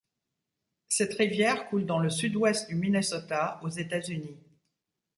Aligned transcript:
Cette 0.89 1.13
rivière 1.13 1.67
coule 1.69 1.85
dans 1.85 1.99
le 1.99 2.09
sud-ouest 2.09 2.67
du 2.67 2.73
Minnesota 2.73 3.59
aux 3.61 3.69
États-Unis. 3.69 4.35